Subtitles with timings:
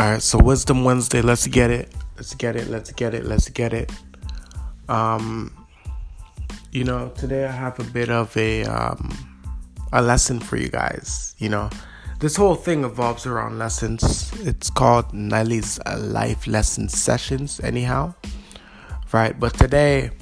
[0.00, 1.20] All right, so Wisdom Wednesday.
[1.20, 1.92] Let's get it.
[2.16, 2.68] Let's get it.
[2.68, 3.26] Let's get it.
[3.26, 3.92] Let's get it.
[4.88, 5.66] Um,
[6.72, 9.14] you know, today I have a bit of a um,
[9.92, 11.34] a lesson for you guys.
[11.36, 11.68] You know,
[12.18, 14.32] this whole thing evolves around lessons.
[14.40, 17.60] It's called Nelly's Life Lesson Sessions.
[17.62, 18.14] Anyhow,
[19.12, 19.38] right?
[19.38, 20.12] But today,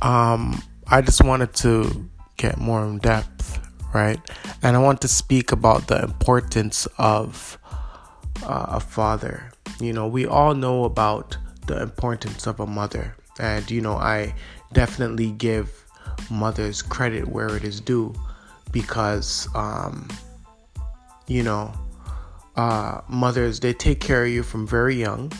[0.00, 3.58] um, I just wanted to get more in depth,
[3.92, 4.20] right?
[4.62, 7.57] And I want to speak about the importance of
[8.44, 9.50] uh, a father.
[9.80, 14.34] You know, we all know about the importance of a mother, and you know, I
[14.72, 15.84] definitely give
[16.30, 18.14] mothers credit where it is due
[18.72, 20.08] because, um,
[21.26, 21.72] you know,
[22.56, 25.32] uh, mothers they take care of you from very young,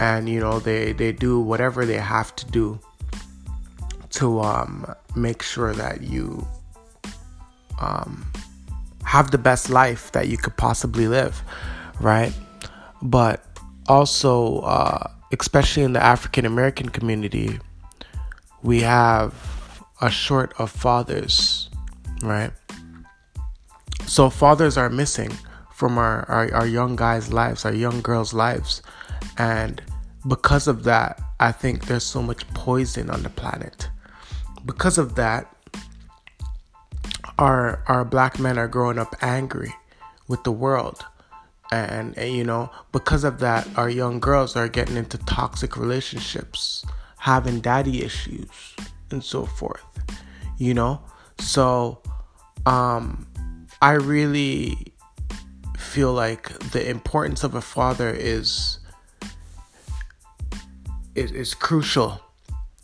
[0.00, 2.80] and you know they they do whatever they have to do
[4.10, 6.46] to um, make sure that you
[7.80, 8.26] um,
[9.04, 11.42] have the best life that you could possibly live
[12.00, 12.32] right?
[13.02, 13.44] But
[13.86, 17.58] also, uh, especially in the African American community,
[18.62, 19.34] we have
[20.00, 21.70] a short of fathers,
[22.22, 22.52] right?
[24.06, 25.30] So fathers are missing
[25.74, 28.82] from our, our, our young guys' lives, our young girls' lives.
[29.36, 29.82] And
[30.26, 33.88] because of that, I think there's so much poison on the planet.
[34.66, 35.54] Because of that,
[37.38, 39.72] our our black men are growing up angry
[40.26, 41.04] with the world
[41.70, 46.84] and, and, you know because of that our young girls are getting into toxic relationships
[47.18, 48.48] having daddy issues
[49.10, 49.82] and so forth
[50.58, 51.00] you know?
[51.38, 52.02] So
[52.66, 53.26] um
[53.80, 54.92] i really
[55.78, 58.80] feel like the importance of a father is
[61.14, 62.20] is, is crucial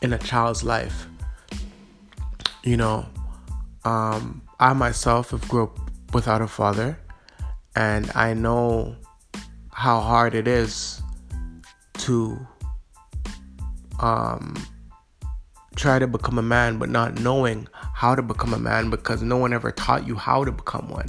[0.00, 1.08] in a child's life
[2.62, 3.04] you know?
[3.84, 5.78] Um i myself have grew up
[6.14, 6.98] without a father
[7.76, 8.96] and I know
[9.70, 11.02] how hard it is
[11.98, 12.38] to
[14.00, 14.56] um,
[15.76, 19.36] try to become a man, but not knowing how to become a man because no
[19.36, 21.06] one ever taught you how to become one.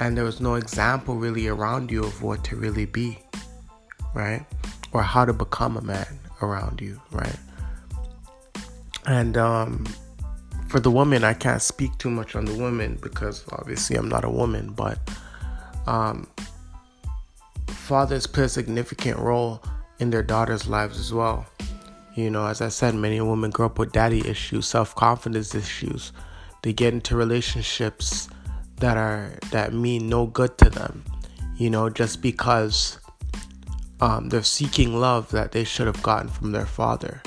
[0.00, 3.18] And there was no example really around you of what to really be,
[4.12, 4.44] right?
[4.92, 7.36] Or how to become a man around you, right?
[9.06, 9.86] And um,
[10.68, 14.24] for the woman, I can't speak too much on the woman because obviously I'm not
[14.24, 14.98] a woman, but
[15.90, 16.28] um,
[17.66, 19.60] fathers play a significant role
[19.98, 21.44] in their daughters' lives as well.
[22.14, 26.12] You know, as I said, many women grow up with daddy issues, self confidence issues.
[26.62, 28.28] They get into relationships
[28.76, 31.04] that are that mean no good to them.
[31.56, 33.00] You know, just because
[34.00, 37.20] um, they're seeking love that they should have gotten from their father.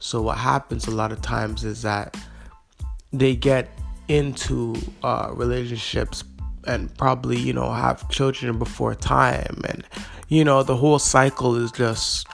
[0.00, 2.16] So what happens a lot of times is that
[3.12, 3.70] they get
[4.08, 4.74] into
[5.04, 6.24] uh, relationships
[6.66, 9.62] and probably you know have children before time.
[9.68, 9.84] And
[10.28, 12.26] you know the whole cycle is just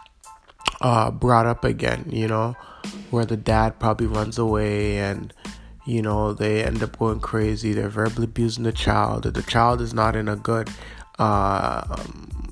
[0.80, 2.56] uh, brought up again you know
[3.10, 5.32] where the dad probably runs away and
[5.86, 7.72] you know they end up going crazy.
[7.72, 9.24] They're verbally abusing the child.
[9.24, 10.70] The child is not in a good
[11.18, 11.96] uh,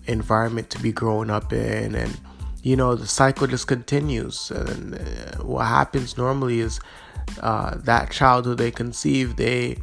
[0.07, 1.95] environment to be growing up in.
[1.95, 2.21] And
[2.63, 4.51] you know the cycle just continues.
[4.51, 6.81] And uh, what happens normally is
[7.41, 9.79] uh, that child who they conceive they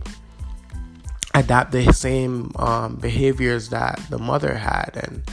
[1.40, 5.24] adapt the same um, behaviors that the mother had and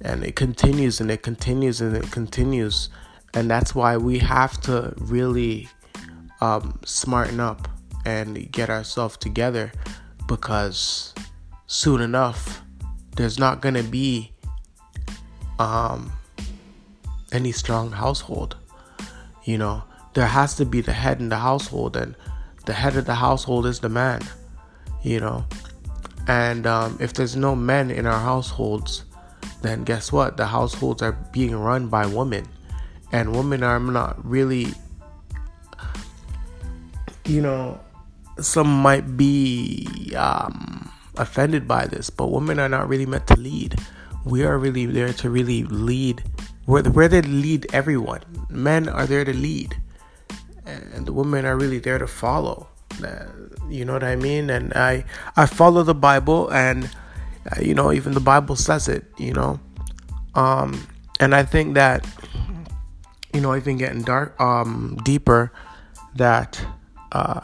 [0.00, 2.90] and it continues and it continues and it continues.
[3.32, 5.68] And that's why we have to really
[6.42, 7.68] um, smarten up
[8.04, 9.72] and get ourselves together
[10.28, 11.14] because
[11.66, 12.62] soon enough
[13.16, 14.32] there's not going to be
[15.58, 16.12] um,
[17.32, 18.56] any strong household
[19.44, 19.84] you know?
[20.14, 22.16] There has to be the head in the household and
[22.66, 24.20] the head of the household is the man
[25.04, 25.44] you know.
[26.26, 29.04] And um, if there's no men in our households,
[29.62, 30.36] then guess what?
[30.36, 32.48] The households are being run by women,
[33.12, 34.68] and women are not really,
[37.26, 37.78] you know,
[38.40, 43.78] some might be um, offended by this, but women are not really meant to lead.
[44.24, 46.24] We are really there to really lead.
[46.66, 48.22] We're, we're there to lead everyone.
[48.48, 49.76] Men are there to lead,
[50.64, 52.68] and the women are really there to follow
[53.68, 54.50] you know what I mean?
[54.50, 55.04] And I
[55.36, 56.90] I follow the Bible, and
[57.50, 59.04] uh, you know even the Bible says it.
[59.18, 59.60] You know,
[60.34, 60.86] um,
[61.20, 62.06] and I think that
[63.34, 65.52] you know even getting dark um deeper
[66.14, 66.64] that
[67.12, 67.40] uh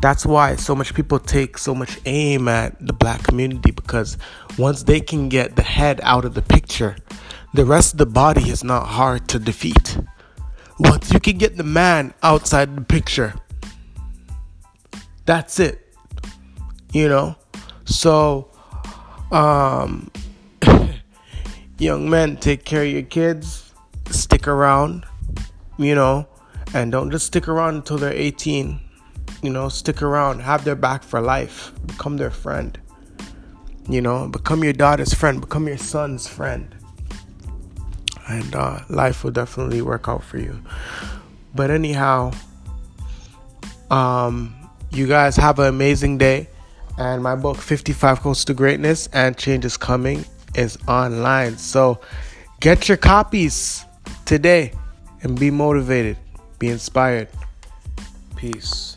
[0.00, 4.16] that's why so much people take so much aim at the black community because
[4.56, 6.96] once they can get the head out of the picture
[7.54, 9.98] the rest of the body is not hard to defeat
[10.78, 13.34] once you can get the man outside the picture
[15.26, 15.94] that's it.
[16.92, 17.36] You know?
[17.84, 18.50] So
[19.30, 20.10] Um,
[21.78, 23.72] young men, take care of your kids.
[24.10, 25.04] Stick around,
[25.78, 26.28] you know,
[26.74, 28.80] and don't just stick around until they're 18.
[29.42, 32.78] You know, stick around, have their back for life, become their friend.
[33.88, 36.74] You know, become your daughter's friend, become your son's friend.
[38.28, 40.62] And uh, life will definitely work out for you.
[41.54, 42.32] But anyhow,
[43.90, 44.55] um,
[44.90, 46.48] you guys have an amazing day.
[46.98, 50.24] And my book, 55 Codes to Greatness and Change is Coming,
[50.54, 51.58] is online.
[51.58, 52.00] So
[52.60, 53.84] get your copies
[54.24, 54.72] today
[55.22, 56.16] and be motivated,
[56.58, 57.28] be inspired.
[58.36, 58.95] Peace.